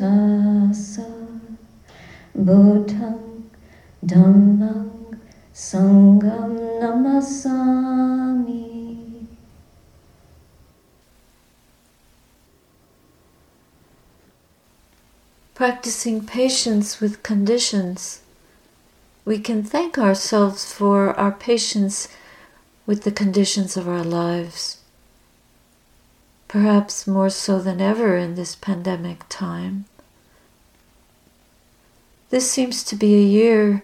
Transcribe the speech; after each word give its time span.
Buddhang 2.47 3.51
Dhammang 4.09 4.91
Sangham 5.51 6.53
Namasami 6.79 7.90
Practicing 15.61 16.25
patience 16.25 16.99
with 16.99 17.21
conditions, 17.21 18.21
we 19.25 19.37
can 19.37 19.61
thank 19.61 19.95
ourselves 19.95 20.73
for 20.73 21.13
our 21.19 21.31
patience 21.31 22.07
with 22.87 23.03
the 23.03 23.11
conditions 23.11 23.77
of 23.77 23.87
our 23.87 24.03
lives. 24.03 24.79
Perhaps 26.47 27.05
more 27.05 27.29
so 27.29 27.59
than 27.59 27.79
ever 27.79 28.17
in 28.17 28.33
this 28.33 28.55
pandemic 28.55 29.21
time. 29.29 29.85
This 32.31 32.49
seems 32.49 32.83
to 32.85 32.95
be 32.95 33.13
a 33.13 33.21
year 33.21 33.83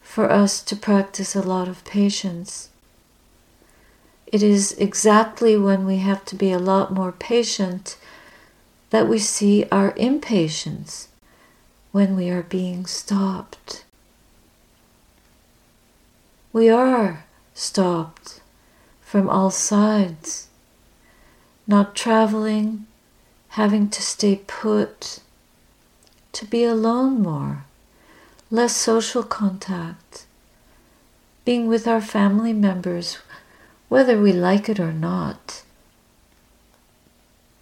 for 0.00 0.30
us 0.30 0.62
to 0.62 0.74
practice 0.74 1.36
a 1.36 1.42
lot 1.42 1.68
of 1.68 1.84
patience. 1.84 2.70
It 4.26 4.42
is 4.42 4.72
exactly 4.78 5.58
when 5.58 5.84
we 5.84 5.98
have 5.98 6.24
to 6.24 6.34
be 6.34 6.50
a 6.50 6.58
lot 6.58 6.94
more 6.94 7.12
patient 7.12 7.98
that 8.88 9.06
we 9.06 9.18
see 9.18 9.66
our 9.70 9.92
impatience 9.98 11.08
when 11.92 12.14
we 12.16 12.30
are 12.30 12.42
being 12.42 12.86
stopped. 12.86 13.84
We 16.52 16.68
are 16.68 17.24
stopped 17.54 18.40
from 19.00 19.28
all 19.28 19.50
sides, 19.50 20.48
not 21.66 21.96
traveling, 21.96 22.86
having 23.50 23.88
to 23.90 24.02
stay 24.02 24.40
put, 24.46 25.20
to 26.32 26.46
be 26.46 26.62
alone 26.62 27.20
more, 27.20 27.64
less 28.50 28.76
social 28.76 29.24
contact, 29.24 30.26
being 31.44 31.66
with 31.66 31.88
our 31.88 32.00
family 32.00 32.52
members, 32.52 33.18
whether 33.88 34.20
we 34.20 34.32
like 34.32 34.68
it 34.68 34.78
or 34.78 34.92
not. 34.92 35.62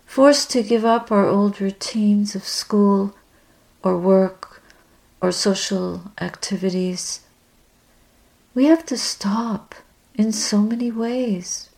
Forced 0.05 0.51
to 0.51 0.62
give 0.62 0.84
up 0.84 1.11
our 1.11 1.27
old 1.27 1.61
routines 1.61 2.34
of 2.34 2.45
school 2.45 3.15
or 3.83 3.97
work 3.97 4.62
or 5.21 5.33
social 5.33 6.11
activities. 6.21 7.21
We 8.55 8.67
have 8.67 8.84
to 8.87 8.97
stop 8.97 9.75
in 10.15 10.33
so 10.33 10.61
many 10.61 10.91
ways. 10.91 11.71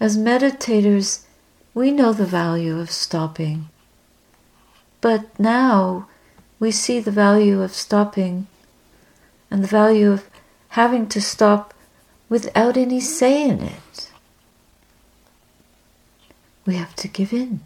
As 0.00 0.16
meditators, 0.16 1.24
we 1.72 1.90
know 1.90 2.12
the 2.12 2.26
value 2.26 2.78
of 2.78 2.90
stopping. 2.90 3.68
But 5.00 5.38
now 5.38 6.08
we 6.60 6.70
see 6.70 7.00
the 7.00 7.10
value 7.10 7.62
of 7.62 7.74
stopping 7.74 8.46
and 9.50 9.62
the 9.62 9.68
value 9.68 10.12
of 10.12 10.30
having 10.70 11.08
to 11.08 11.20
stop 11.20 11.74
without 12.28 12.76
any 12.76 13.00
say 13.00 13.48
in 13.48 13.60
it. 13.60 14.10
We 16.66 16.76
have 16.76 16.96
to 16.96 17.08
give 17.08 17.32
in 17.32 17.60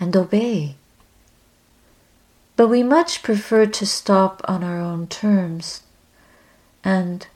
and 0.00 0.16
obey. 0.16 0.74
But 2.56 2.68
we 2.68 2.82
much 2.82 3.22
prefer 3.22 3.66
to 3.66 3.86
stop 3.86 4.42
on 4.48 4.64
our 4.64 4.80
own 4.80 5.06
terms. 5.06 5.82
And 6.82 7.26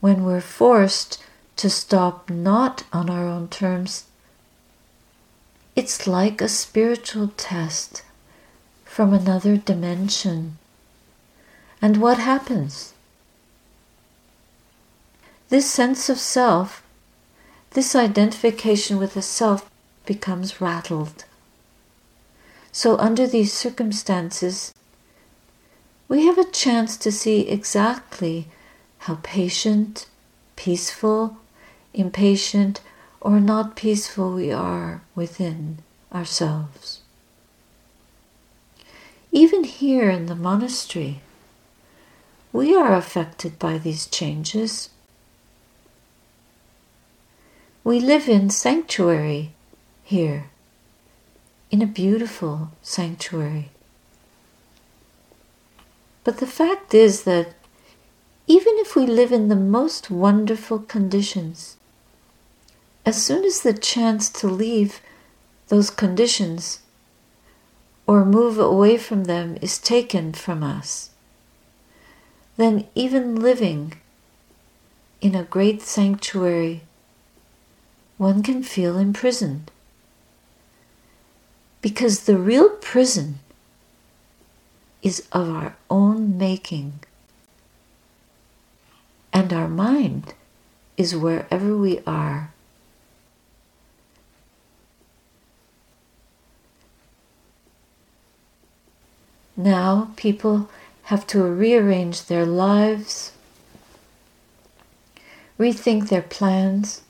when 0.00 0.24
we're 0.24 0.40
forced 0.40 1.22
to 1.56 1.70
stop 1.70 2.28
not 2.28 2.84
on 2.92 3.08
our 3.08 3.26
own 3.26 3.48
terms, 3.48 4.04
it's 5.74 6.06
like 6.06 6.40
a 6.40 6.48
spiritual 6.48 7.28
test 7.36 8.02
from 8.84 9.14
another 9.14 9.56
dimension. 9.56 10.58
And 11.80 11.98
what 11.98 12.18
happens? 12.18 12.94
This 15.48 15.70
sense 15.70 16.08
of 16.08 16.18
self, 16.18 16.82
this 17.70 17.94
identification 17.94 18.98
with 18.98 19.14
the 19.14 19.22
self, 19.22 19.70
becomes 20.04 20.60
rattled. 20.60 21.24
So, 22.80 22.96
under 22.98 23.26
these 23.26 23.52
circumstances, 23.52 24.72
we 26.06 26.26
have 26.26 26.38
a 26.38 26.48
chance 26.48 26.96
to 26.98 27.10
see 27.10 27.40
exactly 27.48 28.46
how 28.98 29.18
patient, 29.24 30.06
peaceful, 30.54 31.38
impatient, 31.92 32.80
or 33.20 33.40
not 33.40 33.74
peaceful 33.74 34.32
we 34.32 34.52
are 34.52 35.02
within 35.16 35.78
ourselves. 36.14 37.00
Even 39.32 39.64
here 39.64 40.08
in 40.08 40.26
the 40.26 40.36
monastery, 40.36 41.20
we 42.52 42.76
are 42.76 42.94
affected 42.94 43.58
by 43.58 43.78
these 43.78 44.06
changes. 44.06 44.90
We 47.82 47.98
live 47.98 48.28
in 48.28 48.50
sanctuary 48.50 49.50
here, 50.04 50.50
in 51.70 51.82
a 51.82 51.86
beautiful 51.86 52.70
sanctuary. 52.82 53.70
But 56.24 56.38
the 56.38 56.46
fact 56.46 56.94
is 56.94 57.24
that 57.24 57.54
even 58.46 58.74
if 58.78 58.96
we 58.96 59.06
live 59.06 59.32
in 59.32 59.48
the 59.48 59.56
most 59.56 60.10
wonderful 60.10 60.78
conditions, 60.78 61.76
as 63.04 63.22
soon 63.22 63.44
as 63.44 63.60
the 63.60 63.74
chance 63.74 64.30
to 64.30 64.48
leave 64.48 65.00
those 65.68 65.90
conditions 65.90 66.80
or 68.06 68.24
move 68.24 68.58
away 68.58 68.96
from 68.96 69.24
them 69.24 69.58
is 69.60 69.78
taken 69.78 70.32
from 70.32 70.62
us, 70.62 71.10
then 72.56 72.86
even 72.94 73.36
living 73.36 73.94
in 75.20 75.34
a 75.34 75.44
great 75.44 75.82
sanctuary, 75.82 76.82
one 78.16 78.42
can 78.42 78.62
feel 78.62 78.96
imprisoned. 78.98 79.70
Because 81.80 82.24
the 82.24 82.36
real 82.36 82.70
prison 82.70 83.38
is 85.02 85.26
of 85.32 85.48
our 85.48 85.76
own 85.88 86.36
making, 86.36 87.00
and 89.32 89.52
our 89.52 89.68
mind 89.68 90.34
is 90.96 91.14
wherever 91.14 91.76
we 91.76 92.00
are. 92.06 92.52
Now 99.56 100.12
people 100.16 100.68
have 101.04 101.26
to 101.28 101.42
rearrange 101.42 102.26
their 102.26 102.46
lives, 102.46 103.32
rethink 105.58 106.08
their 106.08 106.22
plans, 106.22 107.02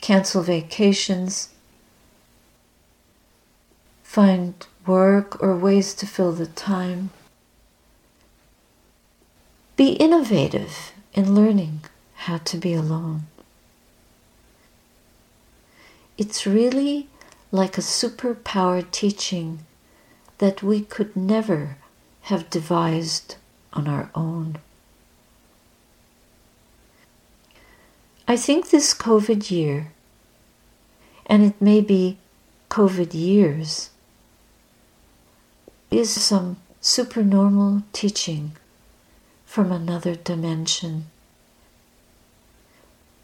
cancel 0.00 0.42
vacations, 0.42 1.50
find 4.18 4.66
work 4.84 5.40
or 5.40 5.56
ways 5.56 5.94
to 5.94 6.04
fill 6.04 6.32
the 6.32 6.44
time. 6.44 7.10
Be 9.76 9.90
innovative 9.92 10.90
in 11.14 11.36
learning 11.36 11.82
how 12.26 12.38
to 12.38 12.56
be 12.56 12.74
alone. 12.74 13.28
It's 16.16 16.48
really 16.48 17.06
like 17.52 17.78
a 17.78 17.80
superpowered 17.80 18.90
teaching 18.90 19.60
that 20.38 20.64
we 20.64 20.80
could 20.80 21.14
never 21.14 21.76
have 22.22 22.50
devised 22.50 23.36
on 23.72 23.86
our 23.86 24.10
own. 24.16 24.58
I 28.26 28.36
think 28.36 28.70
this 28.70 28.92
COVID 28.92 29.48
year, 29.52 29.92
and 31.24 31.44
it 31.44 31.62
may 31.62 31.80
be 31.80 32.18
COVID 32.68 33.14
years, 33.14 33.90
is 35.90 36.10
some 36.10 36.56
supernormal 36.80 37.82
teaching 37.92 38.52
from 39.46 39.72
another 39.72 40.14
dimension. 40.14 41.06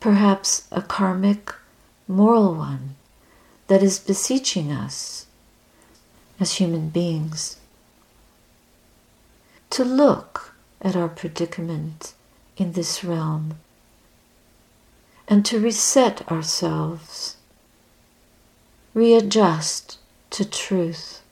Perhaps 0.01 0.67
a 0.71 0.83
karmic 0.83 1.55
moral 2.09 2.55
one 2.55 2.97
that 3.67 3.83
is 3.83 3.99
beseeching 3.99 4.71
us 4.71 5.27
as 6.41 6.55
human 6.55 6.89
beings 6.89 7.59
to 9.75 9.85
look 9.85 10.55
at 10.81 10.95
our 10.95 11.09
predicament 11.09 12.15
in 12.57 12.73
this 12.75 13.03
realm 13.03 13.57
and 15.27 15.45
to 15.45 15.59
reset 15.59 16.31
ourselves, 16.31 17.37
readjust 18.95 19.99
to 20.31 20.49
truth, 20.49 21.24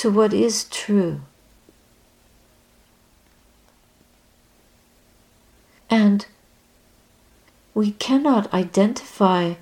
to 0.00 0.10
what 0.10 0.32
is 0.32 0.64
true. 0.64 1.20
And 5.90 6.24
we 7.74 7.90
cannot 7.92 8.50
identify 8.54 9.56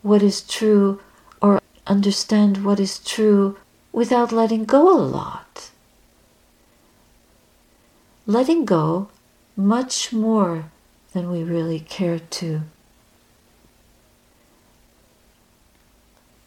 what 0.00 0.22
is 0.22 0.40
true 0.40 1.02
or 1.42 1.60
understand 1.86 2.64
what 2.64 2.80
is 2.80 2.98
true 2.98 3.58
without 3.92 4.32
letting 4.32 4.64
go 4.64 4.88
a 4.88 4.96
lot. 4.96 5.70
Letting 8.26 8.64
go 8.64 9.10
much 9.54 10.14
more 10.14 10.70
than 11.12 11.30
we 11.30 11.42
really 11.42 11.80
care 11.80 12.20
to. 12.40 12.62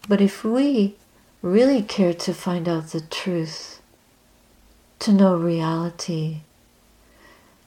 But 0.08 0.20
if 0.20 0.42
we 0.42 0.96
really 1.42 1.82
care 1.82 2.12
to 2.12 2.34
find 2.34 2.68
out 2.68 2.88
the 2.88 3.00
truth, 3.00 3.80
to 4.98 5.12
know 5.12 5.36
reality, 5.36 6.40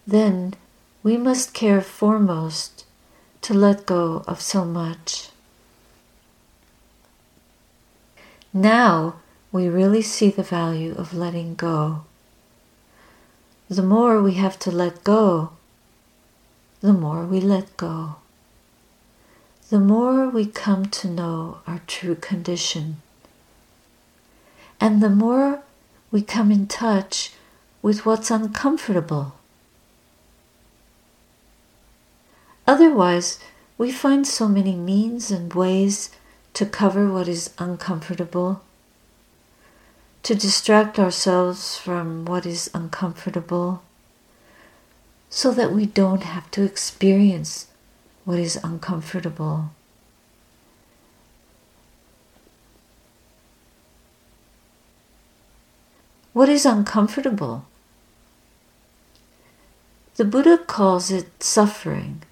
then 0.06 0.54
we 1.02 1.18
must 1.18 1.54
care 1.54 1.82
foremost 1.82 2.86
to 3.42 3.54
let 3.54 3.86
go 3.86 4.24
of 4.28 4.42
so 4.42 4.64
much. 4.64 5.30
Now 8.54 9.16
we 9.52 9.68
really 9.68 10.02
see 10.02 10.30
the 10.30 10.44
value 10.44 10.94
of 10.96 11.14
letting 11.14 11.56
go. 11.56 12.06
The 13.70 13.84
more 13.84 14.22
we 14.22 14.34
have 14.34 14.60
to 14.60 14.72
let 14.72 15.04
go, 15.04 15.52
the 16.82 16.94
more 16.94 17.26
we 17.26 17.40
let 17.40 17.78
go. 17.78 18.18
The 19.70 19.80
more 19.80 20.30
we 20.30 20.46
come 20.46 20.88
to 20.88 21.08
know 21.08 21.60
our 21.66 21.82
true 21.88 22.16
condition. 22.16 23.03
And 24.84 25.02
the 25.02 25.10
more 25.10 25.64
we 26.12 26.22
come 26.22 26.52
in 26.52 26.68
touch 26.68 27.32
with 27.82 28.06
what's 28.06 28.30
uncomfortable. 28.30 29.36
Otherwise, 32.68 33.40
we 33.78 33.94
find 33.94 34.28
so 34.28 34.50
many 34.50 34.76
means 34.76 35.32
and 35.32 35.54
ways 35.54 36.10
to 36.56 36.66
cover 36.66 37.10
what 37.10 37.30
is 37.30 37.52
uncomfortable, 37.58 38.62
to 40.24 40.36
distract 40.36 41.00
ourselves 41.00 41.78
from 41.78 42.26
what 42.26 42.46
is 42.46 42.70
uncomfortable, 42.74 43.84
so 45.30 45.52
that 45.54 45.72
we 45.72 45.86
don't 45.86 46.24
have 46.24 46.52
to 46.52 46.64
experience 46.64 47.68
what 48.26 48.38
is 48.38 48.60
uncomfortable. 48.62 49.70
What 56.34 56.50
is 56.50 56.66
uncomfortable? 56.66 57.66
The 60.16 60.26
Buddha 60.26 60.58
calls 60.58 61.12
it 61.12 61.44
suffering. 61.44 62.24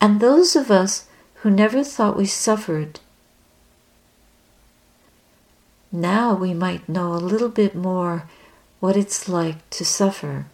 And 0.00 0.20
those 0.20 0.54
of 0.54 0.70
us 0.70 1.06
who 1.36 1.50
never 1.50 1.82
thought 1.82 2.16
we 2.16 2.26
suffered, 2.26 3.00
now 5.90 6.34
we 6.34 6.54
might 6.54 6.88
know 6.88 7.12
a 7.12 7.26
little 7.30 7.48
bit 7.48 7.74
more 7.74 8.28
what 8.78 8.96
it's 8.96 9.28
like 9.28 9.68
to 9.70 9.84
suffer. 9.84 10.46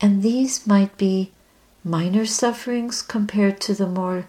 And 0.00 0.22
these 0.22 0.66
might 0.66 0.96
be 0.96 1.32
minor 1.82 2.26
sufferings 2.26 3.02
compared 3.02 3.60
to 3.62 3.74
the 3.74 3.86
more 3.86 4.26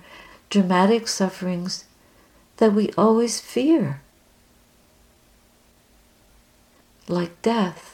dramatic 0.50 1.07
sufferings 1.07 1.85
that 2.57 2.74
we 2.74 2.92
always 2.98 3.40
fear, 3.40 4.02
like 7.07 7.42
death. 7.42 7.92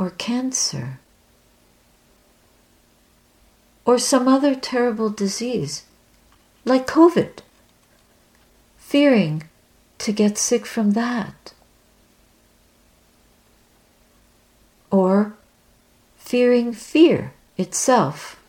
or 0.00 0.08
cancer 0.08 0.98
or 3.84 3.98
some 3.98 4.26
other 4.26 4.54
terrible 4.54 5.10
disease 5.10 5.84
like 6.64 6.86
COVID, 6.86 7.40
fearing 8.78 9.44
to 9.98 10.12
get 10.12 10.38
sick 10.38 10.64
from 10.66 10.92
that, 10.92 11.52
or 14.90 15.34
fearing 16.16 16.72
fear 16.72 17.32
itself. 17.56 18.39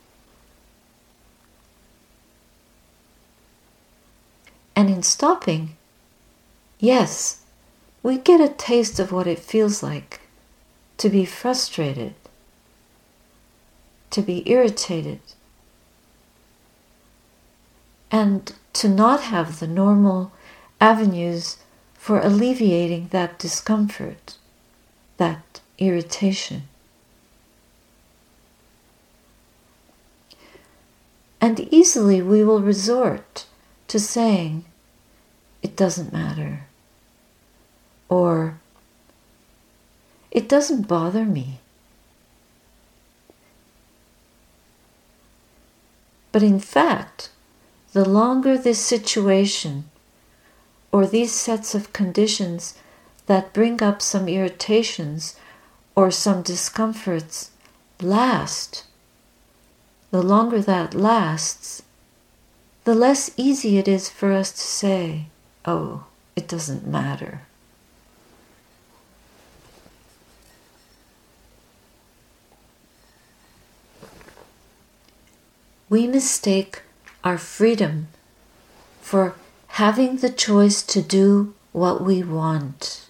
And 4.81 4.89
in 4.89 5.03
stopping, 5.03 5.77
yes, 6.79 7.41
we 8.01 8.17
get 8.17 8.41
a 8.41 8.49
taste 8.49 8.99
of 8.99 9.11
what 9.11 9.27
it 9.27 9.37
feels 9.37 9.83
like 9.83 10.21
to 10.97 11.07
be 11.07 11.23
frustrated, 11.23 12.15
to 14.09 14.23
be 14.23 14.41
irritated, 14.49 15.19
and 18.09 18.53
to 18.73 18.89
not 18.89 19.21
have 19.21 19.59
the 19.59 19.67
normal 19.67 20.31
avenues 20.79 21.57
for 21.93 22.19
alleviating 22.19 23.09
that 23.09 23.37
discomfort, 23.37 24.35
that 25.17 25.61
irritation. 25.77 26.63
And 31.39 31.59
easily 31.71 32.19
we 32.23 32.43
will 32.43 32.61
resort 32.61 33.45
to 33.89 33.99
saying, 33.99 34.65
it 35.61 35.75
doesn't 35.75 36.11
matter, 36.11 36.65
or 38.09 38.59
it 40.31 40.47
doesn't 40.49 40.87
bother 40.87 41.25
me. 41.25 41.59
But 46.31 46.43
in 46.43 46.59
fact, 46.59 47.29
the 47.93 48.07
longer 48.07 48.57
this 48.57 48.79
situation 48.79 49.89
or 50.91 51.05
these 51.05 51.33
sets 51.33 51.75
of 51.75 51.93
conditions 51.93 52.75
that 53.27 53.53
bring 53.53 53.83
up 53.83 54.01
some 54.01 54.27
irritations 54.27 55.35
or 55.95 56.09
some 56.09 56.41
discomforts 56.41 57.51
last, 58.01 58.85
the 60.11 60.21
longer 60.23 60.61
that 60.61 60.93
lasts, 60.93 61.83
the 62.83 62.95
less 62.95 63.31
easy 63.37 63.77
it 63.77 63.87
is 63.87 64.09
for 64.09 64.31
us 64.31 64.51
to 64.51 64.59
say, 64.59 65.25
oh, 65.65 66.05
it 66.35 66.47
doesn't 66.47 66.87
matter. 66.87 67.41
we 75.91 76.07
mistake 76.07 76.83
our 77.21 77.37
freedom 77.37 78.07
for 79.01 79.35
having 79.67 80.15
the 80.15 80.29
choice 80.29 80.81
to 80.81 81.01
do 81.01 81.53
what 81.73 82.01
we 82.01 82.23
want, 82.23 83.09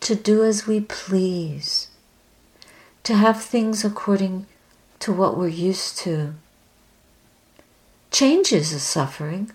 to 0.00 0.16
do 0.16 0.42
as 0.42 0.66
we 0.66 0.80
please, 0.80 1.86
to 3.04 3.14
have 3.14 3.40
things 3.40 3.84
according 3.84 4.44
to 4.98 5.12
what 5.12 5.38
we're 5.38 5.46
used 5.46 5.96
to. 5.98 6.34
Change 8.10 8.52
is 8.52 8.72
a 8.72 8.80
suffering. 8.80 9.52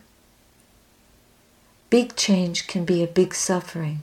Big 1.89 2.15
change 2.15 2.67
can 2.67 2.83
be 2.83 3.01
a 3.01 3.07
big 3.07 3.33
suffering. 3.33 4.01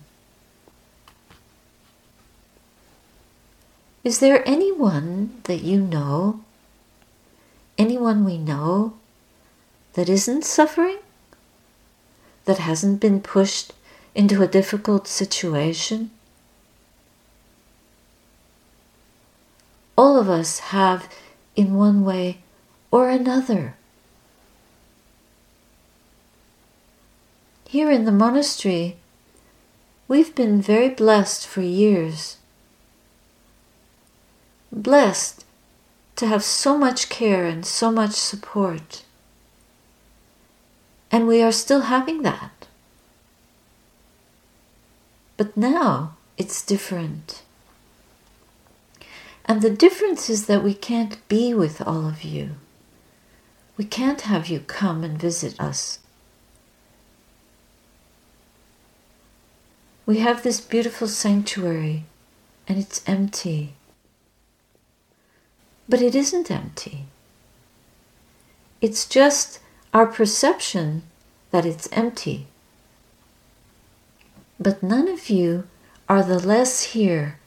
Is 4.02 4.20
there 4.20 4.46
anyone 4.46 5.40
that 5.44 5.62
you 5.62 5.80
know 5.80 6.40
anyone 7.78 8.24
we 8.24 8.38
know 8.38 8.94
that 9.94 10.08
isn't 10.08 10.44
suffering? 10.44 10.98
That 12.44 12.58
hasn't 12.58 13.00
been 13.00 13.20
pushed 13.20 13.72
into 14.14 14.42
a 14.42 14.46
difficult 14.46 15.08
situation? 15.08 16.10
All 19.96 20.18
of 20.18 20.28
us 20.28 20.58
have, 20.58 21.08
in 21.56 21.74
one 21.74 22.04
way 22.04 22.38
or 22.90 23.08
another. 23.08 23.76
Here 27.74 27.90
in 27.90 28.04
the 28.04 28.12
monastery, 28.12 28.98
we've 30.06 30.32
been 30.32 30.62
very 30.62 30.90
blessed 30.90 31.44
for 31.44 31.60
years. 31.60 32.36
Blessed 34.70 35.44
to 36.14 36.28
have 36.28 36.44
so 36.44 36.78
much 36.78 37.08
care 37.08 37.46
and 37.46 37.66
so 37.66 37.90
much 37.90 38.12
support. 38.12 39.02
And 41.10 41.26
we 41.26 41.42
are 41.42 41.50
still 41.50 41.80
having 41.80 42.22
that. 42.22 42.68
But 45.36 45.56
now 45.56 46.14
it's 46.38 46.64
different. 46.64 47.42
And 49.46 49.62
the 49.62 49.70
difference 49.70 50.30
is 50.30 50.46
that 50.46 50.62
we 50.62 50.74
can't 50.74 51.26
be 51.26 51.52
with 51.52 51.82
all 51.82 52.06
of 52.06 52.22
you. 52.22 52.50
We 53.76 53.84
can't 53.84 54.20
have 54.20 54.46
you 54.46 54.60
come 54.60 55.02
and 55.02 55.20
visit 55.20 55.58
us. 55.58 55.98
We 60.06 60.18
have 60.18 60.42
this 60.42 60.61
beautiful 60.61 61.08
sanctuary 61.08 62.04
and 62.68 62.78
it's 62.78 63.02
empty. 63.06 63.75
But 65.88 66.02
it 66.02 66.14
isn't 66.14 66.50
empty. 66.50 67.06
It's 68.80 69.06
just 69.06 69.61
our 69.94 70.06
perception 70.06 71.04
that 71.50 71.64
it's 71.64 71.88
empty. 71.92 72.49
But 74.61 74.82
none 74.82 75.08
of 75.08 75.30
you 75.30 75.66
are 76.08 76.23
the 76.23 76.38
less 76.38 76.92
here 76.92 77.38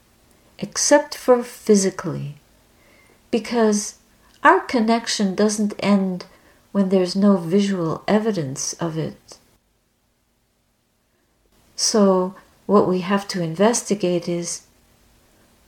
except 0.60 1.16
for 1.16 1.44
physically, 1.44 2.38
because 3.30 4.00
our 4.44 4.60
connection 4.60 5.36
doesn't 5.36 5.76
end 5.80 6.26
when 6.72 6.90
there's 6.90 7.16
no 7.16 7.38
visual 7.38 8.04
evidence 8.08 8.74
of 8.74 8.98
it. 8.98 9.38
So, 11.76 12.34
what 12.68 12.88
we 12.88 13.00
have 13.00 13.28
to 13.30 13.42
investigate 13.42 14.30
is 14.30 14.68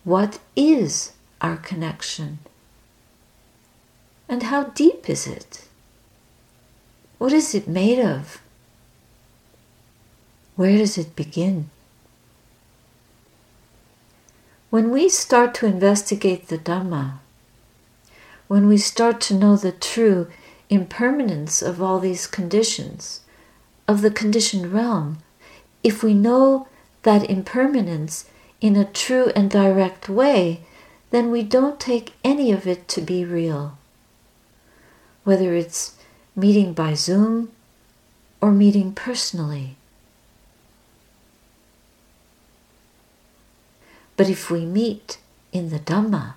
what 0.04 0.40
is 0.56 1.14
our 1.42 1.58
connection? 1.58 2.40
And 4.28 4.44
how 4.44 4.66
deep 4.66 5.10
is 5.10 5.26
it? 5.26 5.66
What 7.18 7.34
is 7.34 7.56
it 7.56 7.68
made 7.68 8.00
of? 8.00 8.42
Where 10.56 10.78
does 10.78 10.98
it 10.98 11.16
begin? 11.16 11.70
When 14.70 14.92
we 14.92 15.10
start 15.10 15.56
to 15.56 15.66
investigate 15.66 16.48
the 16.48 16.58
Dhamma, 16.58 17.20
when 18.48 18.68
we 18.68 18.78
start 18.78 19.20
to 19.22 19.34
know 19.34 19.56
the 19.56 19.72
true 19.72 20.28
impermanence 20.70 21.62
of 21.62 21.82
all 21.82 22.00
these 22.00 22.28
conditions, 22.28 23.22
of 23.88 24.02
the 24.02 24.12
conditioned 24.12 24.72
realm, 24.74 25.20
if 25.82 26.04
we 26.04 26.14
know 26.14 26.68
that 27.04 27.30
impermanence 27.30 28.26
in 28.62 28.76
a 28.76 28.86
true 28.86 29.32
and 29.36 29.50
direct 29.50 30.10
way, 30.10 30.62
then 31.12 31.32
we 31.32 31.44
don't 31.44 31.80
take 31.80 32.14
any 32.24 32.52
of 32.52 32.68
it 32.68 32.88
to 32.90 33.02
be 33.02 33.26
real. 33.26 33.78
Whether 35.24 35.54
it's 35.54 35.96
meeting 36.36 36.74
by 36.74 36.94
Zoom 36.94 37.52
or 38.42 38.52
meeting 38.52 38.94
personally. 38.94 39.76
But 44.16 44.30
if 44.30 44.52
we 44.52 44.66
meet 44.66 45.18
in 45.52 45.70
the 45.70 45.80
Dhamma, 45.80 46.34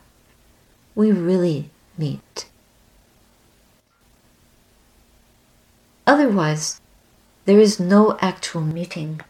we 0.95 1.11
really 1.11 1.71
meet. 1.99 2.47
Otherwise, 6.07 6.81
there 7.45 7.59
is 7.59 7.81
no 7.81 8.17
actual 8.21 8.61
meeting. 8.61 9.21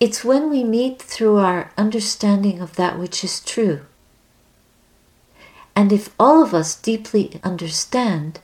It's 0.00 0.24
when 0.24 0.48
we 0.48 0.64
meet 0.64 1.00
through 1.00 1.36
our 1.36 1.70
understanding 1.76 2.60
of 2.60 2.76
that 2.76 2.98
which 2.98 3.22
is 3.22 3.38
true. 3.38 3.82
And 5.76 5.92
if 5.92 6.14
all 6.18 6.42
of 6.42 6.54
us 6.54 6.74
deeply 6.74 7.38
understand 7.44 8.40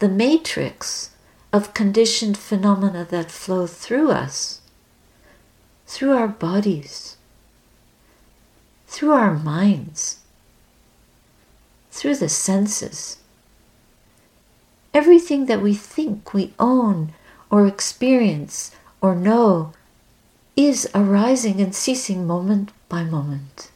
the 0.00 0.08
matrix 0.08 1.10
of 1.52 1.74
conditioned 1.74 2.36
phenomena 2.36 3.06
that 3.08 3.30
flow 3.30 3.68
through 3.68 4.10
us, 4.10 4.60
through 5.86 6.12
our 6.12 6.28
bodies, 6.28 7.16
through 8.88 9.12
our 9.12 9.34
minds, 9.34 10.18
through 11.90 12.16
the 12.16 12.28
senses. 12.28 13.18
Everything 14.92 15.46
that 15.46 15.62
we 15.62 15.74
think 15.74 16.34
we 16.34 16.52
own 16.58 17.12
or 17.50 17.66
experience 17.66 18.72
or 19.00 19.14
know 19.14 19.72
is 20.56 20.88
arising 20.94 21.60
and 21.60 21.74
ceasing 21.74 22.26
moment 22.26 22.70
by 22.88 23.04
moment. 23.04 23.70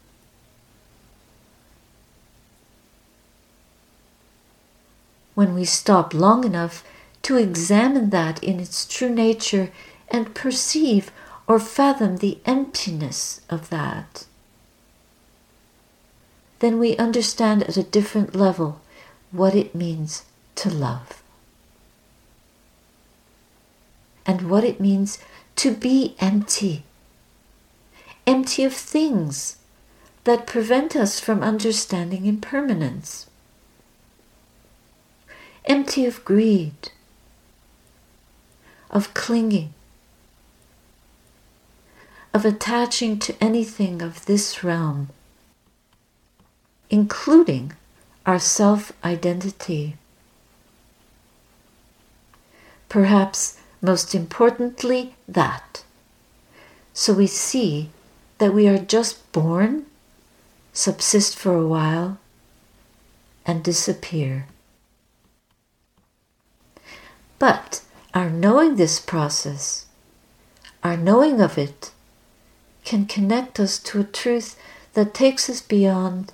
When 5.35 5.55
we 5.55 5.65
stop 5.65 6.15
long 6.15 6.45
enough 6.45 6.85
to 7.23 7.37
examine 7.37 8.11
that 8.11 8.43
in 8.43 8.61
its 8.61 8.87
true 8.87 9.11
nature 9.11 9.71
and 10.09 10.35
perceive 10.35 11.11
or 11.47 11.59
fathom 11.59 12.19
the 12.19 12.39
emptiness 12.47 13.41
of 13.51 13.71
that, 13.71 14.27
then 16.61 16.79
we 16.79 16.97
understand 16.97 17.63
at 17.65 17.77
a 17.77 17.83
different 17.83 18.35
level 18.35 18.81
what 19.31 19.55
it 19.55 19.75
means 19.75 20.25
to 20.55 20.71
love 20.71 21.23
and 24.27 24.51
what 24.51 24.65
it 24.65 24.81
means 24.81 25.19
to 25.57 25.75
be 25.75 26.15
empty, 26.21 26.85
empty 28.27 28.65
of 28.65 28.75
things 28.75 29.57
that 30.25 30.47
prevent 30.47 30.95
us 30.95 31.19
from 31.19 31.43
understanding 31.43 32.27
impermanence, 32.27 33.27
empty 35.65 36.05
of 36.05 36.25
greed, 36.25 36.91
of 38.91 39.15
clinging, 39.15 39.73
of 42.35 42.45
attaching 42.45 43.19
to 43.19 43.35
anything 43.43 44.03
of 44.03 44.27
this 44.27 44.63
realm, 44.63 45.09
including 46.91 47.73
our 48.27 48.39
self 48.39 48.93
identity. 49.05 49.97
Perhaps 52.89 53.59
most 53.87 54.15
importantly, 54.15 55.15
that. 55.29 55.85
So 56.93 57.15
we 57.15 57.29
see 57.29 57.91
that 58.39 58.53
we 58.53 58.67
are 58.69 58.79
just 58.79 59.33
born, 59.33 59.87
subsist 60.73 61.37
for 61.37 61.55
a 61.55 61.67
while, 61.67 62.19
and 63.47 63.63
disappear. 63.63 64.47
But 67.39 67.83
our 68.13 68.29
knowing 68.29 68.77
this 68.77 68.99
process, 68.99 69.87
our 70.83 70.97
knowing 70.97 71.41
of 71.41 71.57
it, 71.57 71.93
can 72.85 73.07
connect 73.07 73.61
us 73.61 73.79
to 73.79 74.01
a 74.01 74.05
truth 74.05 74.59
that 74.95 75.15
takes 75.15 75.49
us 75.49 75.61
beyond 75.61 76.33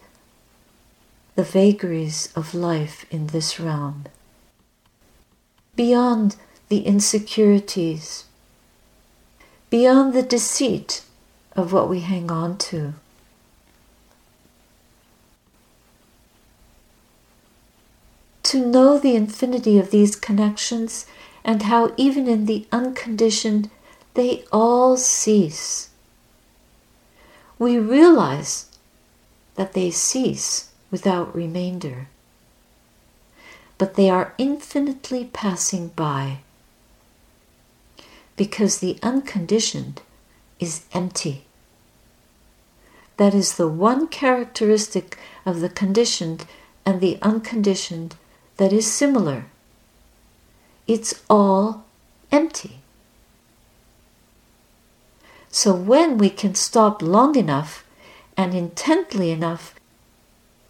the 1.34 1.42
vagaries 1.42 2.32
of 2.36 2.54
life 2.54 3.04
in 3.10 3.28
this 3.28 3.58
realm, 3.58 4.04
beyond 5.76 6.36
the 6.72 6.86
insecurities, 6.86 8.24
beyond 9.68 10.14
the 10.14 10.22
deceit 10.22 11.02
of 11.54 11.70
what 11.70 11.86
we 11.86 12.00
hang 12.00 12.30
on 12.30 12.56
to. 12.56 12.94
To 18.44 18.66
know 18.66 18.98
the 18.98 19.14
infinity 19.14 19.78
of 19.78 19.90
these 19.90 20.16
connections 20.16 21.04
and 21.44 21.64
how, 21.64 21.92
even 21.98 22.26
in 22.26 22.46
the 22.46 22.66
unconditioned, 22.72 23.68
they 24.14 24.44
all 24.50 24.96
cease 24.96 25.90
we 27.58 27.78
realize 27.78 28.70
that 29.56 29.74
they 29.74 29.90
cease 29.90 30.70
without 30.90 31.36
remainder, 31.36 32.08
but 33.76 33.94
they 33.96 34.08
are 34.08 34.32
infinitely 34.38 35.26
passing 35.34 35.88
by 35.88 36.38
because 38.36 38.78
the 38.78 38.98
unconditioned 39.02 40.02
is 40.58 40.84
empty. 40.92 41.44
That 43.16 43.34
is 43.34 43.56
the 43.56 43.68
one 43.68 44.08
characteristic 44.08 45.18
of 45.44 45.60
the 45.60 45.68
conditioned 45.68 46.46
and 46.84 47.00
the 47.00 47.18
unconditioned 47.22 48.16
that 48.56 48.72
is 48.72 48.90
similar. 48.90 49.46
It's 50.86 51.22
all 51.28 51.84
empty. 52.30 52.78
So 55.50 55.74
when 55.74 56.16
we 56.18 56.30
can 56.30 56.54
stop 56.54 57.02
long 57.02 57.36
enough 57.36 57.84
and 58.36 58.54
intently 58.54 59.30
enough 59.30 59.74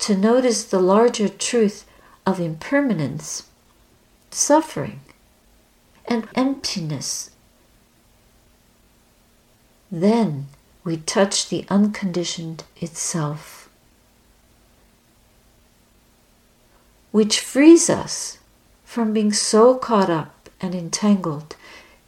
to 0.01 0.17
notice 0.17 0.65
the 0.65 0.81
larger 0.81 1.29
truth 1.29 1.87
of 2.27 2.41
impermanence, 2.41 3.45
suffering, 4.31 5.01
and 6.07 6.29
emptiness. 6.35 7.31
Then 9.95 10.47
we 10.85 10.97
touch 10.97 11.51
the 11.51 11.67
unconditioned 11.69 12.65
itself, 12.81 13.69
which 17.11 17.39
frees 17.39 17.91
us 17.91 18.39
from 18.87 19.13
being 19.13 19.35
so 19.35 19.77
caught 19.77 20.09
up 20.09 20.49
and 20.63 20.75
entangled 20.75 21.57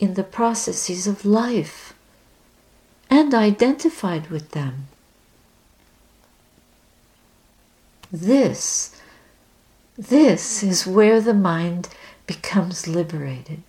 in 0.00 0.14
the 0.14 0.24
processes 0.24 1.06
of 1.06 1.26
life 1.26 1.92
and 3.10 3.34
identified 3.34 4.28
with 4.28 4.52
them. 4.52 4.88
This, 8.10 8.98
this 9.98 10.62
is 10.62 10.86
where 10.86 11.20
the 11.20 11.34
mind 11.34 11.90
becomes 12.26 12.88
liberated. 12.88 13.62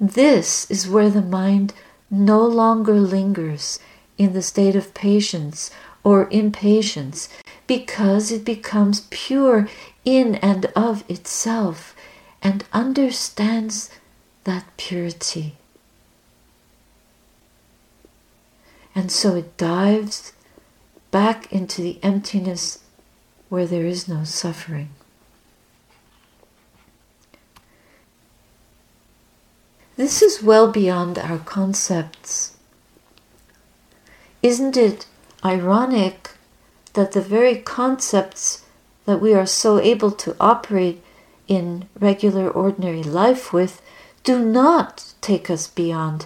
This 0.00 0.70
is 0.70 0.88
where 0.88 1.10
the 1.10 1.20
mind 1.20 1.74
no 2.10 2.44
longer 2.44 2.94
lingers 2.94 3.78
in 4.18 4.32
the 4.32 4.42
state 4.42 4.76
of 4.76 4.92
patience 4.94 5.70
or 6.02 6.28
impatience 6.30 7.28
because 7.66 8.32
it 8.32 8.44
becomes 8.44 9.06
pure 9.10 9.68
in 10.04 10.34
and 10.36 10.66
of 10.74 11.04
itself 11.08 11.94
and 12.42 12.64
understands 12.72 13.90
that 14.44 14.64
purity. 14.76 15.56
And 18.94 19.12
so 19.12 19.36
it 19.36 19.56
dives 19.56 20.32
back 21.10 21.52
into 21.52 21.80
the 21.80 21.98
emptiness 22.02 22.80
where 23.48 23.66
there 23.66 23.86
is 23.86 24.08
no 24.08 24.24
suffering. 24.24 24.90
This 30.00 30.22
is 30.22 30.42
well 30.42 30.72
beyond 30.72 31.18
our 31.18 31.36
concepts. 31.40 32.56
Isn't 34.42 34.74
it 34.74 35.04
ironic 35.44 36.30
that 36.94 37.12
the 37.12 37.20
very 37.20 37.56
concepts 37.56 38.64
that 39.04 39.20
we 39.20 39.34
are 39.34 39.44
so 39.44 39.78
able 39.78 40.10
to 40.12 40.34
operate 40.40 41.02
in 41.48 41.86
regular, 41.98 42.48
ordinary 42.48 43.02
life 43.02 43.52
with 43.52 43.82
do 44.24 44.38
not 44.38 45.12
take 45.20 45.50
us 45.50 45.66
beyond 45.66 46.24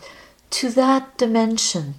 to 0.50 0.70
that 0.70 1.18
dimension? 1.18 1.94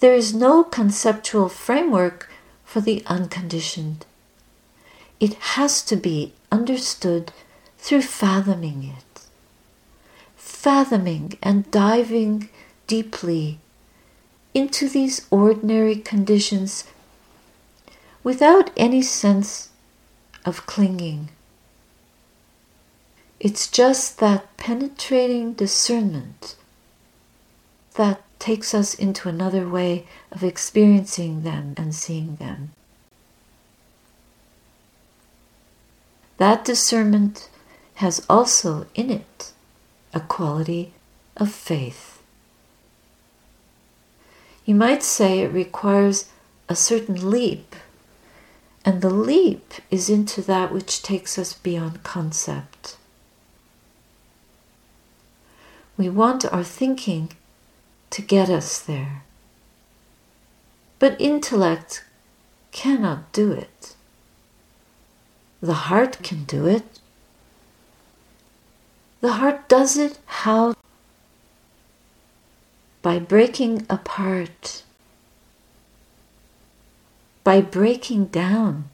There 0.00 0.14
is 0.14 0.34
no 0.34 0.62
conceptual 0.64 1.48
framework 1.48 2.28
for 2.62 2.82
the 2.82 3.02
unconditioned. 3.06 4.04
It 5.18 5.32
has 5.56 5.82
to 5.84 5.96
be 5.96 6.34
understood 6.52 7.32
through 7.78 8.02
fathoming 8.02 8.84
it 8.84 9.09
fathoming 10.60 11.32
and 11.42 11.70
diving 11.70 12.46
deeply 12.86 13.58
into 14.52 14.90
these 14.90 15.26
ordinary 15.30 15.96
conditions 15.96 16.84
without 18.22 18.70
any 18.76 19.00
sense 19.00 19.70
of 20.44 20.66
clinging. 20.66 21.30
It's 23.38 23.68
just 23.68 24.18
that 24.18 24.54
penetrating 24.58 25.54
discernment 25.54 26.56
that 27.94 28.20
takes 28.38 28.74
us 28.74 28.92
into 28.92 29.30
another 29.30 29.66
way 29.66 30.06
of 30.30 30.44
experiencing 30.44 31.42
them 31.42 31.72
and 31.78 31.94
seeing 31.94 32.36
them. 32.36 32.72
That 36.36 36.66
discernment 36.66 37.48
has 37.94 38.26
also 38.28 38.86
in 38.94 39.08
it 39.08 39.52
a 40.12 40.20
quality 40.20 40.92
of 41.36 41.52
faith. 41.52 42.22
You 44.64 44.74
might 44.74 45.02
say 45.02 45.40
it 45.40 45.52
requires 45.52 46.28
a 46.68 46.76
certain 46.76 47.30
leap, 47.30 47.74
and 48.84 49.02
the 49.02 49.10
leap 49.10 49.74
is 49.90 50.08
into 50.08 50.42
that 50.42 50.72
which 50.72 51.02
takes 51.02 51.38
us 51.38 51.52
beyond 51.52 52.02
concept. 52.02 52.96
We 55.96 56.08
want 56.08 56.44
our 56.52 56.64
thinking 56.64 57.32
to 58.10 58.22
get 58.22 58.48
us 58.48 58.78
there, 58.80 59.22
but 60.98 61.20
intellect 61.20 62.04
cannot 62.72 63.32
do 63.32 63.52
it. 63.52 63.96
The 65.60 65.74
heart 65.74 66.22
can 66.22 66.44
do 66.44 66.66
it. 66.66 66.99
The 69.20 69.32
heart 69.34 69.68
does 69.68 69.96
it 69.98 70.18
how? 70.26 70.74
By 73.02 73.18
breaking 73.18 73.86
apart, 73.88 74.82
by 77.44 77.60
breaking 77.60 78.26
down. 78.26 78.88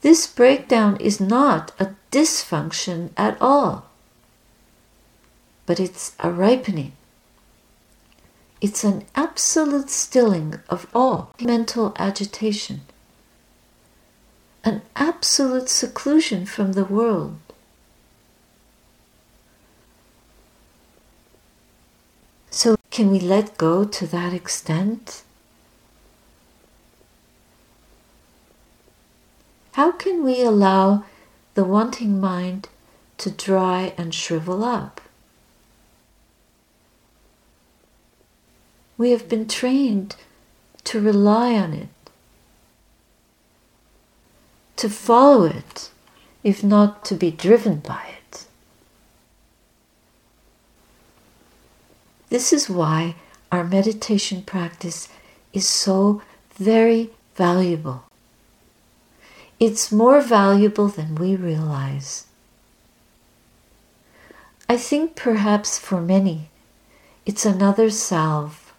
This 0.00 0.26
breakdown 0.26 0.96
is 0.96 1.20
not 1.20 1.72
a 1.78 1.94
dysfunction 2.10 3.10
at 3.16 3.36
all, 3.40 3.86
but 5.66 5.78
it's 5.78 6.14
a 6.18 6.30
ripening. 6.30 6.92
It's 8.62 8.84
an 8.84 9.04
absolute 9.14 9.90
stilling 9.90 10.60
of 10.68 10.86
all 10.94 11.34
mental 11.40 11.94
agitation, 11.96 12.82
an 14.64 14.82
absolute 14.96 15.68
seclusion 15.68 16.46
from 16.46 16.72
the 16.72 16.84
world. 16.84 17.38
So, 22.50 22.76
can 22.90 23.10
we 23.10 23.20
let 23.20 23.56
go 23.56 23.84
to 23.84 24.06
that 24.06 24.32
extent? 24.32 25.22
How 29.72 29.92
can 29.92 30.24
we 30.24 30.42
allow 30.42 31.04
the 31.54 31.64
wanting 31.64 32.20
mind 32.20 32.68
to 33.18 33.30
dry 33.30 33.94
and 33.96 34.14
shrivel 34.14 34.64
up? 34.64 35.00
We 38.98 39.12
have 39.12 39.28
been 39.28 39.46
trained 39.48 40.16
to 40.84 41.00
rely 41.00 41.54
on 41.54 41.72
it, 41.72 41.88
to 44.76 44.90
follow 44.90 45.44
it, 45.44 45.90
if 46.42 46.64
not 46.64 47.04
to 47.06 47.14
be 47.14 47.30
driven 47.30 47.76
by 47.76 48.04
it. 48.08 48.19
This 52.30 52.52
is 52.52 52.70
why 52.70 53.16
our 53.50 53.64
meditation 53.64 54.42
practice 54.42 55.08
is 55.52 55.68
so 55.68 56.22
very 56.54 57.10
valuable. 57.34 58.04
It's 59.58 59.90
more 59.90 60.20
valuable 60.20 60.86
than 60.86 61.16
we 61.16 61.34
realize. 61.34 62.26
I 64.68 64.76
think 64.76 65.16
perhaps 65.16 65.76
for 65.80 66.00
many, 66.00 66.50
it's 67.26 67.44
another 67.44 67.90
salve, 67.90 68.72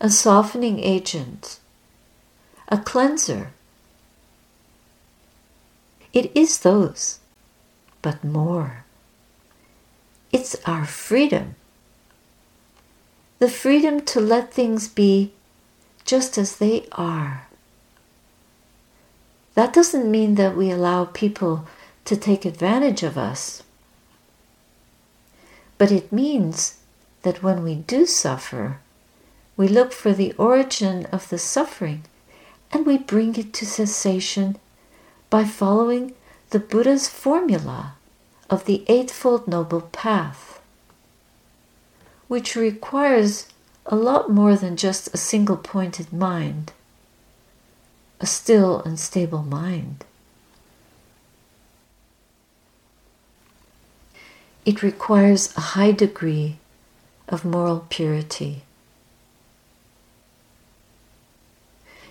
a 0.00 0.08
softening 0.08 0.80
agent, 0.80 1.60
a 2.68 2.78
cleanser. 2.78 3.50
It 6.14 6.34
is 6.34 6.60
those, 6.60 7.20
but 8.00 8.24
more. 8.24 8.84
It's 10.32 10.56
our 10.64 10.86
freedom 10.86 11.56
the 13.38 13.48
freedom 13.48 14.00
to 14.00 14.20
let 14.20 14.52
things 14.52 14.88
be 14.88 15.32
just 16.04 16.38
as 16.38 16.56
they 16.56 16.86
are. 16.92 17.46
That 19.54 19.72
doesn't 19.72 20.10
mean 20.10 20.36
that 20.36 20.56
we 20.56 20.70
allow 20.70 21.06
people 21.06 21.66
to 22.04 22.16
take 22.16 22.44
advantage 22.44 23.02
of 23.02 23.18
us. 23.18 23.62
But 25.78 25.92
it 25.92 26.12
means 26.12 26.78
that 27.22 27.42
when 27.42 27.62
we 27.62 27.74
do 27.74 28.06
suffer, 28.06 28.78
we 29.56 29.68
look 29.68 29.92
for 29.92 30.12
the 30.12 30.32
origin 30.34 31.06
of 31.06 31.28
the 31.28 31.38
suffering 31.38 32.04
and 32.70 32.86
we 32.86 32.98
bring 32.98 33.36
it 33.36 33.52
to 33.54 33.66
cessation 33.66 34.56
by 35.28 35.44
following 35.44 36.14
the 36.50 36.60
Buddha's 36.60 37.08
formula 37.08 37.94
of 38.48 38.64
the 38.64 38.84
Eightfold 38.88 39.48
Noble 39.48 39.82
Path 39.82 40.55
which 42.28 42.56
requires 42.56 43.46
a 43.86 43.96
lot 43.96 44.30
more 44.30 44.56
than 44.56 44.76
just 44.76 45.12
a 45.14 45.16
single 45.16 45.56
pointed 45.56 46.12
mind, 46.12 46.72
a 48.20 48.26
still 48.26 48.80
and 48.82 48.98
stable 48.98 49.42
mind. 49.42 50.04
It 54.64 54.82
requires 54.82 55.56
a 55.56 55.60
high 55.76 55.92
degree 55.92 56.58
of 57.28 57.44
moral 57.44 57.86
purity. 57.88 58.62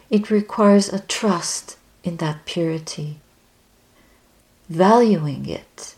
it 0.10 0.30
requires 0.30 0.91
a 0.91 0.99
trust 0.99 1.78
in 2.04 2.17
that 2.17 2.45
purity, 2.45 3.17
valuing 4.69 5.47
it, 5.47 5.95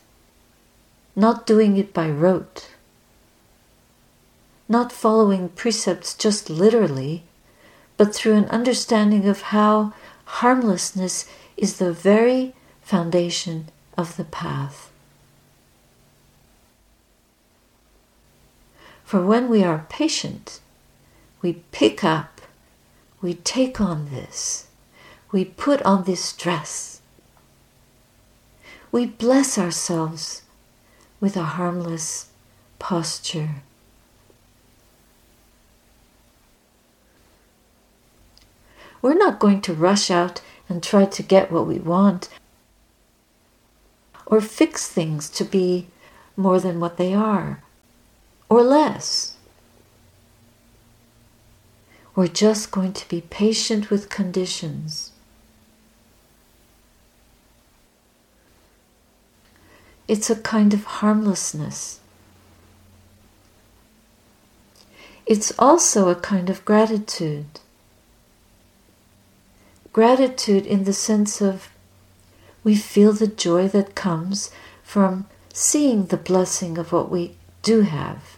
not 1.15 1.45
doing 1.45 1.77
it 1.77 1.93
by 1.93 2.09
rote, 2.09 2.69
not 4.69 4.91
following 4.91 5.49
precepts 5.49 6.13
just 6.13 6.49
literally, 6.49 7.23
but 7.95 8.13
through 8.13 8.35
an 8.35 8.45
understanding 8.45 9.27
of 9.27 9.41
how 9.53 9.93
harmlessness 10.25 11.25
is 11.55 11.77
the 11.77 11.91
very 11.91 12.53
foundation 12.81 13.69
of 13.97 14.17
the 14.17 14.25
path. 14.25 14.91
For 19.03 19.25
when 19.25 19.49
we 19.49 19.63
are 19.63 19.85
patient, 19.87 20.59
we 21.41 21.63
pick 21.71 22.03
up, 22.03 22.41
we 23.21 23.35
take 23.35 23.79
on 23.79 24.09
this, 24.09 24.67
we 25.31 25.45
put 25.45 25.81
on 25.83 26.03
this 26.03 26.33
dress. 26.33 27.01
We 28.91 29.05
bless 29.05 29.57
ourselves 29.57 30.41
with 31.19 31.37
a 31.37 31.43
harmless 31.43 32.27
posture. 32.79 33.61
We're 39.01 39.15
not 39.15 39.39
going 39.39 39.61
to 39.61 39.73
rush 39.73 40.09
out 40.09 40.41
and 40.69 40.83
try 40.83 41.05
to 41.05 41.23
get 41.23 41.51
what 41.51 41.67
we 41.67 41.79
want 41.79 42.29
or 44.25 44.41
fix 44.41 44.87
things 44.87 45.29
to 45.29 45.43
be 45.43 45.87
more 46.35 46.59
than 46.59 46.79
what 46.79 46.97
they 46.97 47.13
are 47.13 47.63
or 48.49 48.63
less. 48.63 49.35
We're 52.15 52.27
just 52.27 52.71
going 52.71 52.93
to 52.93 53.07
be 53.07 53.21
patient 53.21 53.89
with 53.89 54.09
conditions. 54.09 55.11
It's 60.07 60.29
a 60.29 60.35
kind 60.35 60.73
of 60.73 60.83
harmlessness. 60.85 61.99
It's 65.25 65.53
also 65.59 66.09
a 66.09 66.15
kind 66.15 66.49
of 66.49 66.63
gratitude. 66.63 67.59
Gratitude 69.97 70.67
in 70.67 70.83
the 70.83 70.93
sense 70.93 71.41
of 71.41 71.69
we 72.63 72.75
feel 72.75 73.13
the 73.13 73.25
joy 73.25 73.67
that 73.69 73.95
comes 73.95 74.51
from 74.83 75.25
seeing 75.51 76.05
the 76.05 76.17
blessing 76.17 76.77
of 76.77 76.91
what 76.91 77.09
we 77.09 77.35
do 77.63 77.81
have, 77.81 78.37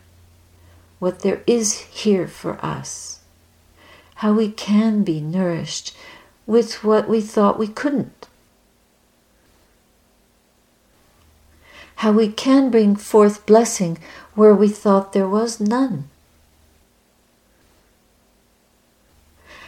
what 1.00 1.20
there 1.20 1.42
is 1.46 1.80
here 1.80 2.30
for 2.30 2.66
us, 2.66 3.20
how 4.24 4.32
we 4.32 4.50
can 4.50 5.04
be 5.04 5.20
nourished 5.20 5.94
with 6.48 6.82
what 6.82 7.10
we 7.10 7.20
thought 7.20 7.60
we 7.60 7.68
couldn't, 7.68 8.30
how 11.96 12.14
we 12.14 12.30
can 12.30 12.70
bring 12.70 12.96
forth 12.96 13.46
blessing 13.46 13.98
where 14.34 14.56
we 14.56 14.70
thought 14.70 15.12
there 15.12 15.28
was 15.28 15.60
none. 15.60 16.08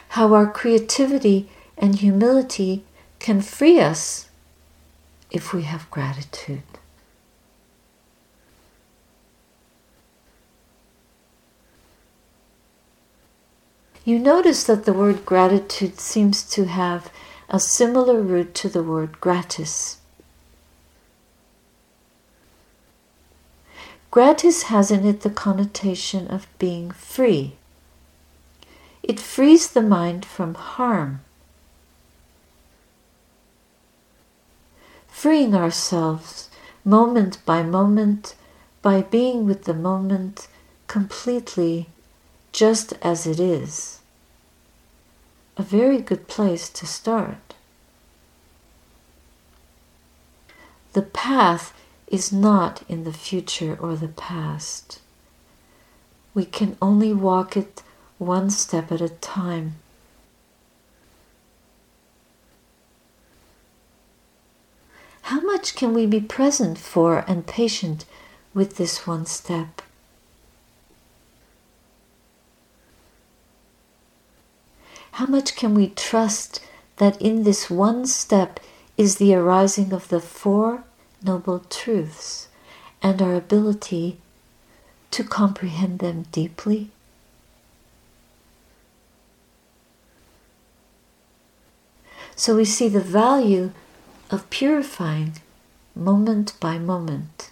How 0.08 0.32
our 0.32 0.50
creativity 0.50 1.50
and 1.76 1.96
humility 1.96 2.84
can 3.18 3.40
free 3.40 3.80
us 3.80 4.28
if 5.30 5.52
we 5.52 5.62
have 5.62 5.90
gratitude. 5.90 6.62
You 14.04 14.18
notice 14.18 14.64
that 14.64 14.84
the 14.84 14.92
word 14.92 15.24
gratitude 15.24 16.00
seems 16.00 16.42
to 16.50 16.64
have 16.64 17.10
a 17.48 17.60
similar 17.60 18.20
root 18.20 18.54
to 18.56 18.68
the 18.68 18.82
word 18.82 19.20
gratis. 19.20 19.98
Gratis 24.10 24.64
has 24.64 24.90
in 24.90 25.06
it 25.06 25.20
the 25.20 25.30
connotation 25.30 26.26
of 26.28 26.46
being 26.58 26.90
free. 26.90 27.54
It 29.02 29.20
frees 29.20 29.70
the 29.70 29.82
mind 29.82 30.24
from 30.24 30.54
harm. 30.54 31.20
Freeing 35.22 35.54
ourselves 35.54 36.50
moment 36.84 37.38
by 37.46 37.62
moment 37.62 38.34
by 38.82 39.02
being 39.02 39.46
with 39.46 39.66
the 39.66 39.72
moment 39.72 40.48
completely 40.88 41.86
just 42.50 42.94
as 43.02 43.24
it 43.24 43.38
is. 43.38 44.00
A 45.56 45.62
very 45.62 45.98
good 45.98 46.26
place 46.26 46.68
to 46.70 46.88
start. 46.88 47.54
The 50.92 51.02
path 51.02 51.72
is 52.08 52.32
not 52.32 52.82
in 52.88 53.04
the 53.04 53.12
future 53.12 53.78
or 53.80 53.94
the 53.94 54.08
past. 54.08 55.00
We 56.34 56.44
can 56.44 56.76
only 56.82 57.12
walk 57.12 57.56
it 57.56 57.84
one 58.18 58.50
step 58.50 58.90
at 58.90 59.00
a 59.00 59.08
time. 59.08 59.76
How 65.32 65.40
much 65.40 65.76
can 65.76 65.94
we 65.94 66.04
be 66.04 66.20
present 66.20 66.76
for 66.76 67.24
and 67.26 67.46
patient 67.46 68.04
with 68.52 68.76
this 68.76 69.06
one 69.06 69.24
step? 69.24 69.80
How 75.12 75.24
much 75.24 75.56
can 75.56 75.74
we 75.74 75.88
trust 75.88 76.60
that 76.98 77.18
in 77.18 77.44
this 77.44 77.70
one 77.70 78.04
step 78.04 78.60
is 78.98 79.16
the 79.16 79.34
arising 79.34 79.94
of 79.94 80.08
the 80.08 80.20
Four 80.20 80.84
Noble 81.22 81.60
Truths 81.60 82.48
and 83.02 83.22
our 83.22 83.34
ability 83.34 84.18
to 85.12 85.24
comprehend 85.24 86.00
them 86.00 86.26
deeply? 86.30 86.90
So 92.36 92.54
we 92.54 92.66
see 92.66 92.90
the 92.90 93.00
value 93.00 93.72
of 94.32 94.48
purifying 94.50 95.34
moment 95.94 96.54
by 96.58 96.78
moment. 96.78 97.50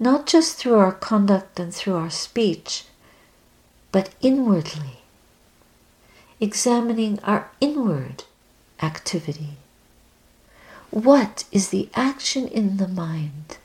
Not 0.00 0.26
just 0.26 0.56
through 0.56 0.78
our 0.78 0.92
conduct 0.92 1.60
and 1.60 1.74
through 1.74 1.94
our 1.94 2.10
speech, 2.10 2.84
but 3.92 4.10
inwardly, 4.20 5.00
examining 6.40 7.20
our 7.20 7.50
inward 7.60 8.24
activity. 8.82 9.58
What 10.90 11.44
is 11.52 11.68
the 11.68 11.88
action 11.94 12.48
in 12.48 12.78
the 12.78 12.88
mind? 12.88 13.58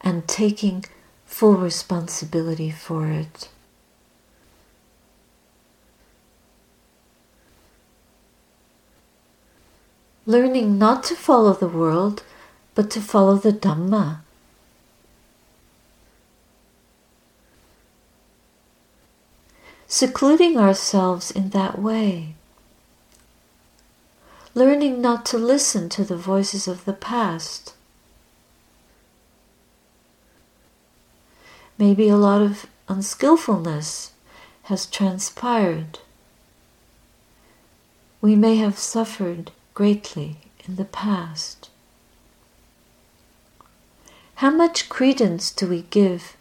And 0.00 0.28
taking 0.28 0.84
full 1.24 1.54
responsibility 1.54 2.70
for 2.70 3.06
it. 3.10 3.48
Learning 10.26 10.78
not 10.78 11.04
to 11.04 11.14
follow 11.14 11.52
the 11.52 11.68
world, 11.68 12.22
but 12.74 12.90
to 12.90 13.00
follow 13.00 13.36
the 13.36 13.52
Dhamma, 13.52 14.20
secluding 19.86 20.56
ourselves 20.56 21.30
in 21.30 21.50
that 21.50 21.78
way, 21.78 22.34
learning 24.54 25.02
not 25.02 25.26
to 25.26 25.36
listen 25.36 25.90
to 25.90 26.04
the 26.04 26.16
voices 26.16 26.66
of 26.66 26.86
the 26.86 26.94
past. 26.94 27.74
Maybe 31.76 32.08
a 32.08 32.16
lot 32.16 32.40
of 32.40 32.64
unskillfulness 32.88 34.12
has 34.64 34.86
transpired. 34.86 35.98
We 38.22 38.36
may 38.36 38.56
have 38.56 38.78
suffered 38.78 39.50
greatly 39.74 40.36
in 40.66 40.76
the 40.76 40.84
past. 40.84 41.68
How 44.36 44.50
much 44.50 44.88
credence 44.88 45.50
do 45.50 45.68
we 45.68 45.82
give 45.90 46.36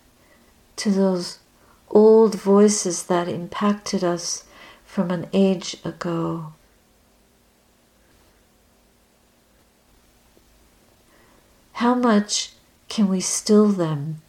to 0.78 0.90
those 0.90 1.40
old 1.94 2.36
voices 2.36 3.04
that 3.04 3.28
impacted 3.28 4.04
us 4.04 4.46
from 4.94 5.10
an 5.10 5.28
age 5.34 5.78
ago. 5.84 6.54
How 11.74 11.96
much 11.96 12.52
can 12.90 13.08
we 13.08 13.20
still 13.20 13.70
them? 13.70 14.22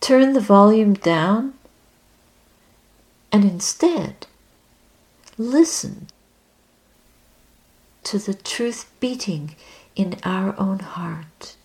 Turn 0.00 0.32
the 0.32 0.40
volume 0.40 0.94
down 0.94 1.54
and 3.30 3.44
instead 3.44 4.26
listen 5.36 6.08
to 8.04 8.18
the 8.18 8.34
truth 8.34 8.90
beating 9.00 9.54
in 9.96 10.16
our 10.24 10.58
own 10.58 10.78
heart. 10.80 11.56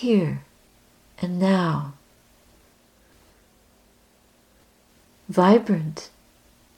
here 0.00 0.44
and 1.20 1.38
now, 1.38 1.92
vibrant 5.28 6.08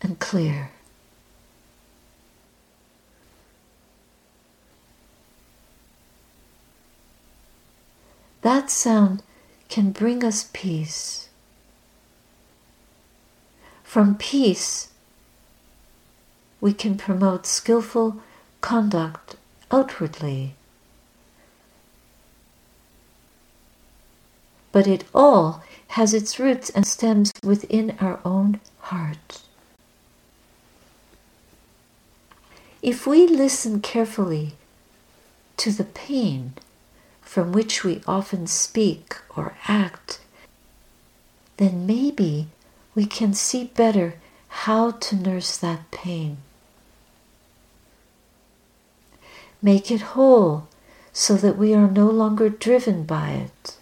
and 0.00 0.18
clear. 0.18 0.72
That 8.40 8.70
sound 8.70 9.22
can 9.68 9.92
bring 9.92 10.24
us 10.24 10.50
peace. 10.52 11.28
From 13.92 14.14
peace, 14.14 14.88
we 16.62 16.72
can 16.72 16.96
promote 16.96 17.44
skillful 17.44 18.22
conduct 18.62 19.36
outwardly. 19.70 20.54
But 24.72 24.86
it 24.86 25.04
all 25.14 25.62
has 25.88 26.14
its 26.14 26.38
roots 26.38 26.70
and 26.70 26.86
stems 26.86 27.32
within 27.44 27.94
our 28.00 28.18
own 28.24 28.60
heart. 28.80 29.42
If 32.80 33.06
we 33.06 33.26
listen 33.26 33.82
carefully 33.82 34.54
to 35.58 35.70
the 35.70 35.84
pain 35.84 36.54
from 37.20 37.52
which 37.52 37.84
we 37.84 38.00
often 38.06 38.46
speak 38.46 39.18
or 39.36 39.54
act, 39.68 40.18
then 41.58 41.86
maybe 41.86 42.48
we 42.94 43.06
can 43.06 43.34
see 43.34 43.64
better 43.64 44.14
how 44.48 44.90
to 44.90 45.16
nurse 45.16 45.56
that 45.56 45.90
pain. 45.90 46.38
Make 49.60 49.90
it 49.90 50.12
whole 50.16 50.68
so 51.12 51.36
that 51.36 51.56
we 51.56 51.74
are 51.74 51.90
no 51.90 52.08
longer 52.08 52.48
driven 52.48 53.04
by 53.04 53.30
it, 53.30 53.76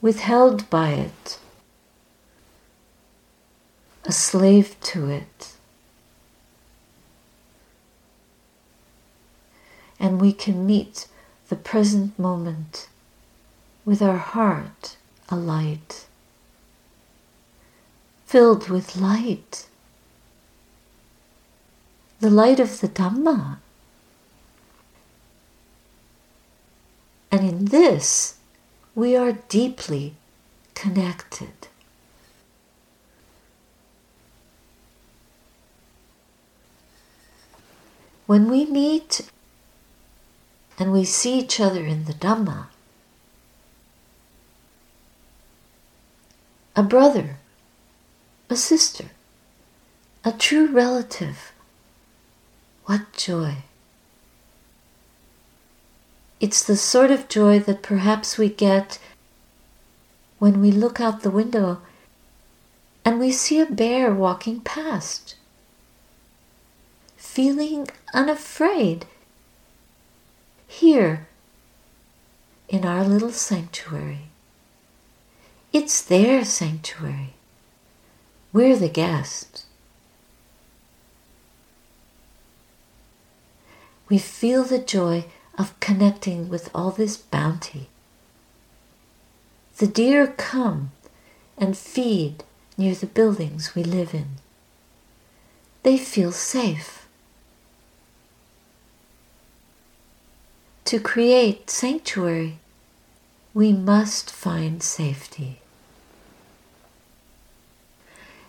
withheld 0.00 0.68
by 0.68 0.90
it, 0.90 1.38
a 4.04 4.12
slave 4.12 4.76
to 4.82 5.08
it. 5.08 5.54
and 10.04 10.20
we 10.20 10.32
can 10.34 10.66
meet 10.66 11.06
the 11.48 11.56
present 11.56 12.18
moment 12.18 12.88
with 13.86 14.02
our 14.02 14.18
heart 14.18 14.96
alight, 15.30 16.04
filled 18.26 18.68
with 18.68 18.96
light, 18.96 19.66
the 22.20 22.30
light 22.30 22.60
of 22.60 22.80
the 22.80 22.88
Dhamma. 22.88 23.58
And 27.30 27.48
in 27.48 27.64
this, 27.66 28.36
we 28.94 29.16
are 29.16 29.32
deeply 29.48 30.14
connected. 30.74 31.68
When 38.26 38.50
we 38.50 38.64
meet 38.64 39.28
and 40.78 40.92
we 40.92 41.04
see 41.04 41.38
each 41.38 41.60
other 41.60 41.84
in 41.84 42.04
the 42.04 42.14
Dhamma. 42.14 42.66
A 46.76 46.82
brother, 46.82 47.36
a 48.54 48.56
sister, 48.56 49.06
a 50.24 50.30
true 50.30 50.68
relative. 50.68 51.50
What 52.84 53.12
joy! 53.12 53.56
It's 56.38 56.62
the 56.62 56.76
sort 56.76 57.10
of 57.10 57.28
joy 57.28 57.58
that 57.58 57.82
perhaps 57.82 58.38
we 58.38 58.48
get 58.48 59.00
when 60.38 60.60
we 60.60 60.70
look 60.70 61.00
out 61.00 61.22
the 61.22 61.32
window 61.32 61.80
and 63.04 63.18
we 63.18 63.32
see 63.32 63.58
a 63.58 63.66
bear 63.66 64.14
walking 64.14 64.60
past, 64.60 65.34
feeling 67.16 67.88
unafraid 68.12 69.04
here 70.68 71.26
in 72.68 72.86
our 72.86 73.02
little 73.02 73.32
sanctuary. 73.32 74.26
It's 75.72 76.00
their 76.00 76.44
sanctuary. 76.44 77.33
We're 78.54 78.76
the 78.76 78.88
guests. 78.88 79.66
We 84.08 84.18
feel 84.18 84.62
the 84.62 84.78
joy 84.78 85.24
of 85.58 85.78
connecting 85.80 86.48
with 86.48 86.70
all 86.72 86.92
this 86.92 87.16
bounty. 87.16 87.88
The 89.78 89.88
deer 89.88 90.28
come 90.28 90.92
and 91.58 91.76
feed 91.76 92.44
near 92.78 92.94
the 92.94 93.08
buildings 93.08 93.74
we 93.74 93.82
live 93.82 94.14
in. 94.14 94.36
They 95.82 95.98
feel 95.98 96.30
safe. 96.30 97.08
To 100.84 101.00
create 101.00 101.70
sanctuary, 101.70 102.58
we 103.52 103.72
must 103.72 104.30
find 104.30 104.80
safety. 104.80 105.58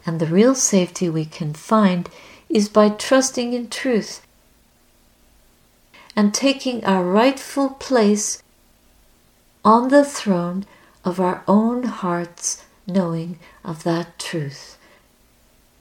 And 0.05 0.19
the 0.19 0.27
real 0.27 0.55
safety 0.55 1.09
we 1.09 1.25
can 1.25 1.53
find 1.53 2.09
is 2.49 2.69
by 2.69 2.89
trusting 2.89 3.53
in 3.53 3.69
truth 3.69 4.25
and 6.15 6.33
taking 6.33 6.85
our 6.85 7.03
rightful 7.03 7.71
place 7.71 8.41
on 9.63 9.89
the 9.89 10.05
throne 10.05 10.65
of 11.03 11.19
our 11.19 11.43
own 11.47 11.83
hearts, 11.83 12.63
knowing 12.87 13.39
of 13.63 13.83
that 13.83 14.17
truth, 14.19 14.77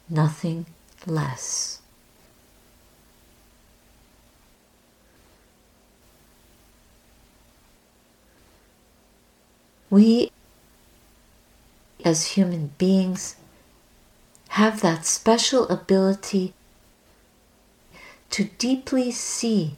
nothing 0.09 0.65
less. 1.05 1.81
We, 9.89 10.31
as 12.03 12.31
human 12.31 12.71
beings, 12.77 13.35
have 14.55 14.79
that 14.79 15.05
special 15.05 15.67
ability 15.67 16.53
to 18.29 18.45
deeply 18.57 19.11
see 19.11 19.75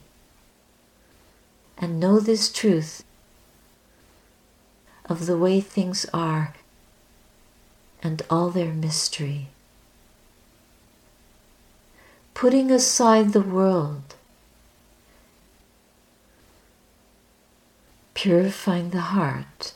and 1.76 1.98
know 1.98 2.20
this 2.20 2.48
truth 2.52 3.02
of 5.06 5.26
the 5.26 5.36
way 5.36 5.60
things 5.60 6.06
are 6.14 6.54
and 8.04 8.22
all 8.30 8.50
their 8.50 8.72
mystery. 8.72 9.48
Putting 12.34 12.70
aside 12.70 13.32
the 13.32 13.40
world, 13.40 14.14
purifying 18.14 18.90
the 18.90 19.00
heart. 19.00 19.72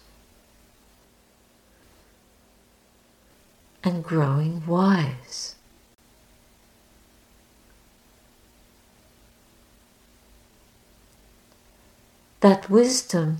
And 3.85 4.05
growing 4.05 4.64
wise. 4.66 5.57
That 12.40 12.68
wisdom 12.68 13.38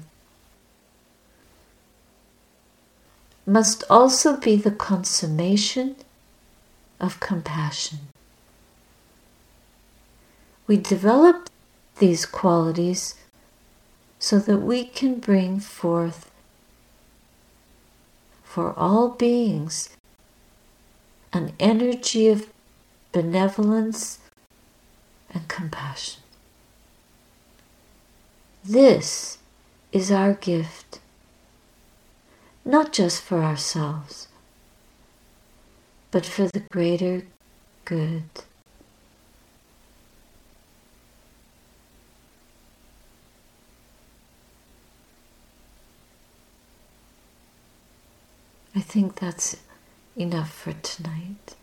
must 3.45 3.83
also 3.91 4.37
be 4.37 4.57
the 4.57 4.71
consummation 4.71 5.97
of 7.01 7.19
compassion. 7.19 7.99
We 10.67 10.77
develop 10.77 11.51
these 11.99 12.25
qualities 12.25 13.17
so 14.19 14.39
that 14.39 14.59
we 14.59 14.85
can 14.85 15.19
bring 15.19 15.59
forth 15.59 16.31
for 18.45 18.73
all 18.79 19.09
beings 19.09 19.89
an 21.33 21.53
energy 21.59 22.29
of 22.29 22.53
benevolence 23.13 24.19
and 25.33 25.49
compassion. 25.49 26.23
This 28.65 29.39
is 29.93 30.11
our 30.11 30.35
gift, 30.35 31.01
not 32.65 32.93
just 32.93 33.23
for 33.23 33.43
ourselves, 33.43 34.29
but 36.11 36.25
for 36.27 36.47
the 36.49 36.61
greater 36.61 37.23
good. 37.85 38.25
I 48.75 48.81
think 48.81 49.17
that's 49.17 49.57
enough 50.17 50.53
for 50.53 50.73
tonight. 50.73 51.57